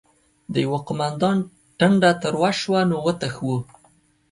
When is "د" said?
0.53-0.55